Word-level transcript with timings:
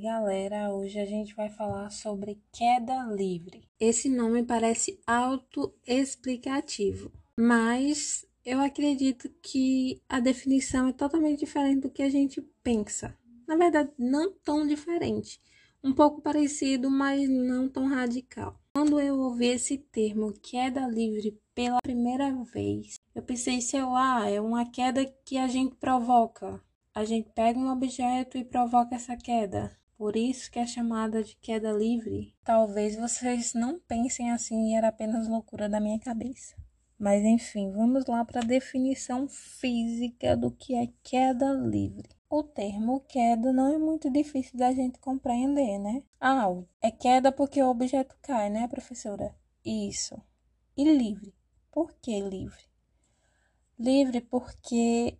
galera! 0.00 0.72
Hoje 0.72 0.98
a 0.98 1.04
gente 1.04 1.34
vai 1.34 1.50
falar 1.50 1.90
sobre 1.90 2.40
queda 2.50 3.04
livre. 3.12 3.68
Esse 3.78 4.08
nome 4.08 4.42
parece 4.42 4.98
autoexplicativo, 5.06 7.12
mas 7.36 8.26
eu 8.42 8.58
acredito 8.58 9.28
que 9.42 10.00
a 10.08 10.18
definição 10.18 10.88
é 10.88 10.94
totalmente 10.94 11.40
diferente 11.40 11.82
do 11.82 11.90
que 11.90 12.02
a 12.02 12.08
gente 12.08 12.40
pensa. 12.62 13.14
Na 13.46 13.54
verdade, 13.54 13.90
não 13.98 14.32
tão 14.32 14.66
diferente. 14.66 15.38
Um 15.84 15.92
pouco 15.92 16.22
parecido, 16.22 16.90
mas 16.90 17.28
não 17.28 17.68
tão 17.68 17.86
radical. 17.86 18.58
Quando 18.72 18.98
eu 18.98 19.18
ouvi 19.18 19.48
esse 19.48 19.76
termo 19.76 20.32
queda 20.40 20.86
livre 20.86 21.38
pela 21.54 21.82
primeira 21.82 22.32
vez, 22.44 22.98
eu 23.14 23.22
pensei, 23.22 23.60
sei 23.60 23.82
lá, 23.82 24.26
é 24.26 24.40
uma 24.40 24.70
queda 24.70 25.04
que 25.24 25.36
a 25.36 25.48
gente 25.48 25.76
provoca 25.76 26.62
a 27.00 27.04
gente 27.04 27.30
pega 27.30 27.58
um 27.58 27.72
objeto 27.72 28.36
e 28.36 28.44
provoca 28.44 28.94
essa 28.94 29.16
queda. 29.16 29.74
Por 29.96 30.16
isso 30.16 30.50
que 30.50 30.58
é 30.58 30.66
chamada 30.66 31.24
de 31.24 31.34
queda 31.36 31.72
livre. 31.72 32.34
Talvez 32.44 32.94
vocês 32.94 33.54
não 33.54 33.80
pensem 33.80 34.30
assim 34.30 34.70
e 34.70 34.74
era 34.74 34.88
apenas 34.88 35.26
loucura 35.26 35.66
da 35.66 35.80
minha 35.80 35.98
cabeça. 35.98 36.54
Mas 36.98 37.24
enfim, 37.24 37.72
vamos 37.72 38.04
lá 38.04 38.22
para 38.22 38.42
a 38.42 38.44
definição 38.44 39.26
física 39.26 40.36
do 40.36 40.50
que 40.50 40.74
é 40.74 40.88
queda 41.02 41.50
livre. 41.54 42.10
O 42.28 42.42
termo 42.42 43.00
queda 43.08 43.50
não 43.50 43.74
é 43.74 43.78
muito 43.78 44.10
difícil 44.10 44.58
da 44.58 44.70
gente 44.70 44.98
compreender, 44.98 45.78
né? 45.78 46.02
Ah, 46.20 46.48
é 46.82 46.90
queda 46.90 47.32
porque 47.32 47.62
o 47.62 47.70
objeto 47.70 48.14
cai, 48.20 48.50
né, 48.50 48.68
professora? 48.68 49.34
Isso. 49.64 50.20
E 50.76 50.84
livre? 50.84 51.34
Por 51.72 51.94
que 51.94 52.20
livre? 52.20 52.64
Livre 53.78 54.20
porque 54.20 55.18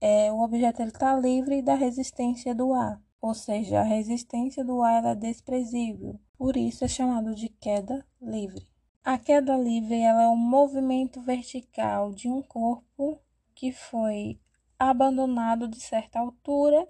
é, 0.00 0.32
o 0.32 0.40
objeto 0.40 0.82
está 0.82 1.14
livre 1.16 1.60
da 1.60 1.74
resistência 1.74 2.54
do 2.54 2.72
ar, 2.72 3.00
ou 3.20 3.34
seja, 3.34 3.80
a 3.80 3.84
resistência 3.84 4.64
do 4.64 4.82
ar 4.82 5.04
é 5.04 5.14
desprezível, 5.14 6.18
por 6.38 6.56
isso 6.56 6.84
é 6.84 6.88
chamado 6.88 7.34
de 7.34 7.48
queda 7.48 8.04
livre. 8.20 8.66
A 9.04 9.18
queda 9.18 9.56
livre 9.56 10.00
é 10.00 10.28
um 10.28 10.36
movimento 10.36 11.20
vertical 11.20 12.12
de 12.12 12.28
um 12.28 12.42
corpo 12.42 13.20
que 13.54 13.72
foi 13.72 14.38
abandonado 14.78 15.68
de 15.68 15.80
certa 15.80 16.18
altura 16.18 16.88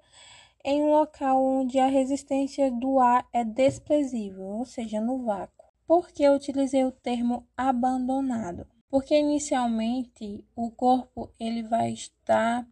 em 0.64 0.82
um 0.82 0.90
local 0.90 1.42
onde 1.42 1.78
a 1.78 1.86
resistência 1.86 2.70
do 2.70 3.00
ar 3.00 3.26
é 3.32 3.44
desprezível, 3.44 4.44
ou 4.44 4.64
seja, 4.64 5.00
no 5.00 5.24
vácuo. 5.24 5.66
Por 5.86 6.08
que 6.12 6.22
eu 6.22 6.34
utilizei 6.34 6.84
o 6.84 6.92
termo 6.92 7.48
abandonado? 7.56 8.66
Porque 8.88 9.16
inicialmente 9.18 10.44
o 10.54 10.70
corpo 10.70 11.32
ele 11.38 11.62
vai 11.62 11.92
estar 11.92 12.66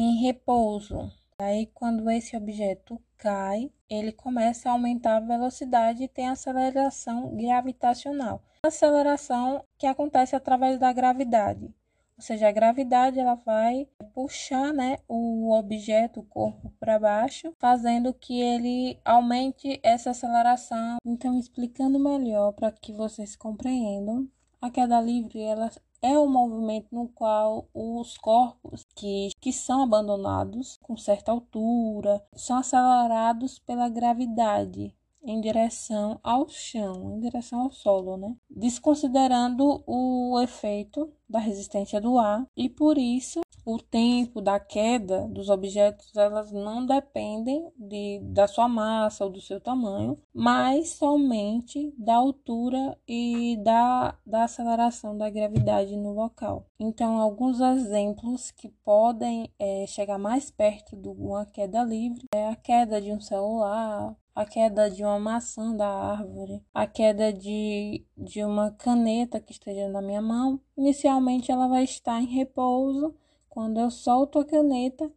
em 0.00 0.14
repouso. 0.14 1.10
Aí, 1.40 1.66
quando 1.74 2.08
esse 2.08 2.36
objeto 2.36 3.02
cai, 3.16 3.68
ele 3.90 4.12
começa 4.12 4.68
a 4.68 4.72
aumentar 4.72 5.16
a 5.16 5.20
velocidade 5.20 6.04
e 6.04 6.08
tem 6.08 6.28
aceleração 6.28 7.34
gravitacional. 7.34 8.40
Aceleração 8.62 9.64
que 9.76 9.88
acontece 9.88 10.36
através 10.36 10.78
da 10.78 10.92
gravidade. 10.92 11.74
Ou 12.16 12.22
seja, 12.22 12.48
a 12.48 12.52
gravidade 12.52 13.18
ela 13.18 13.34
vai 13.34 13.88
puxar 14.14 14.72
né, 14.72 14.98
o 15.08 15.52
objeto, 15.52 16.20
o 16.20 16.26
corpo 16.26 16.72
para 16.78 17.00
baixo, 17.00 17.52
fazendo 17.58 18.14
que 18.14 18.40
ele 18.40 19.00
aumente 19.04 19.80
essa 19.82 20.10
aceleração. 20.10 20.98
Então, 21.04 21.36
explicando 21.36 21.98
melhor 21.98 22.52
para 22.52 22.70
que 22.70 22.92
vocês 22.92 23.34
compreendam, 23.34 24.28
a 24.60 24.70
queda 24.70 25.00
livre 25.00 25.40
ela 25.40 25.70
é 26.00 26.18
um 26.18 26.28
movimento 26.28 26.88
no 26.92 27.08
qual 27.08 27.68
os 27.74 28.16
corpos 28.18 28.86
que, 28.94 29.30
que 29.40 29.52
são 29.52 29.82
abandonados 29.82 30.78
com 30.82 30.96
certa 30.96 31.32
altura 31.32 32.24
são 32.34 32.56
acelerados 32.58 33.58
pela 33.58 33.88
gravidade 33.88 34.94
em 35.30 35.40
direção 35.40 36.18
ao 36.22 36.48
chão, 36.48 37.16
em 37.16 37.20
direção 37.20 37.62
ao 37.62 37.70
solo, 37.70 38.16
né? 38.16 38.34
Desconsiderando 38.50 39.82
o 39.86 40.40
efeito 40.40 41.12
da 41.28 41.38
resistência 41.38 42.00
do 42.00 42.18
ar 42.18 42.46
e 42.56 42.68
por 42.68 42.96
isso 42.96 43.40
o 43.70 43.78
tempo 43.78 44.40
da 44.40 44.58
queda 44.58 45.28
dos 45.28 45.50
objetos 45.50 46.16
elas 46.16 46.50
não 46.50 46.86
dependem 46.86 47.70
de, 47.76 48.18
da 48.22 48.48
sua 48.48 48.66
massa 48.66 49.26
ou 49.26 49.30
do 49.30 49.42
seu 49.42 49.60
tamanho, 49.60 50.18
mas 50.32 50.90
somente 50.92 51.92
da 51.98 52.14
altura 52.14 52.98
e 53.06 53.58
da, 53.62 54.16
da 54.24 54.44
aceleração 54.44 55.18
da 55.18 55.28
gravidade 55.28 55.94
no 55.96 56.14
local. 56.14 56.64
Então, 56.80 57.18
alguns 57.18 57.60
exemplos 57.60 58.50
que 58.50 58.70
podem 58.82 59.52
é, 59.58 59.84
chegar 59.86 60.18
mais 60.18 60.50
perto 60.50 60.96
de 60.96 61.08
uma 61.08 61.44
queda 61.44 61.84
livre 61.84 62.24
é 62.32 62.48
a 62.48 62.56
queda 62.56 63.02
de 63.02 63.12
um 63.12 63.20
celular, 63.20 64.16
a 64.38 64.46
queda 64.46 64.88
de 64.88 65.02
uma 65.02 65.18
maçã 65.18 65.74
da 65.74 65.88
árvore, 65.88 66.62
a 66.72 66.86
queda 66.86 67.32
de, 67.32 68.06
de 68.16 68.44
uma 68.44 68.70
caneta 68.70 69.40
que 69.40 69.50
esteja 69.50 69.88
na 69.88 70.00
minha 70.00 70.22
mão. 70.22 70.60
Inicialmente, 70.76 71.50
ela 71.50 71.66
vai 71.66 71.82
estar 71.82 72.22
em 72.22 72.26
repouso 72.26 73.16
quando 73.48 73.80
eu 73.80 73.90
solto 73.90 74.38
a 74.38 74.44
caneta, 74.44 75.10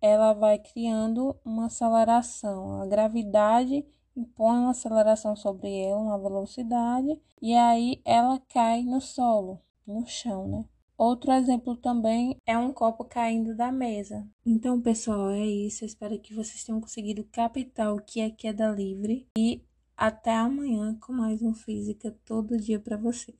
ela 0.00 0.32
vai 0.32 0.58
criando 0.58 1.36
uma 1.44 1.66
aceleração. 1.66 2.82
A 2.82 2.86
gravidade 2.86 3.86
impõe 4.16 4.58
uma 4.58 4.70
aceleração 4.70 5.36
sobre 5.36 5.80
ela, 5.80 6.00
uma 6.00 6.18
velocidade, 6.18 7.16
e 7.40 7.54
aí 7.54 8.02
ela 8.04 8.40
cai 8.48 8.82
no 8.82 9.00
solo, 9.00 9.62
no 9.86 10.04
chão, 10.04 10.48
né? 10.48 10.64
Outro 10.98 11.30
exemplo 11.30 11.76
também 11.76 12.36
é 12.44 12.58
um 12.58 12.72
copo 12.72 13.04
caindo 13.04 13.54
da 13.54 13.70
mesa. 13.70 14.26
Então, 14.44 14.80
pessoal, 14.80 15.30
é 15.30 15.46
isso. 15.46 15.84
Eu 15.84 15.86
espero 15.86 16.18
que 16.18 16.34
vocês 16.34 16.64
tenham 16.64 16.80
conseguido 16.80 17.22
captar 17.30 17.94
o 17.94 18.02
que 18.02 18.20
é 18.20 18.28
queda 18.28 18.68
livre. 18.68 19.28
E 19.38 19.62
até 19.96 20.34
amanhã 20.34 20.98
com 21.00 21.12
mais 21.12 21.40
um 21.40 21.54
Física 21.54 22.12
todo 22.24 22.58
dia 22.58 22.80
para 22.80 22.96
vocês. 22.96 23.38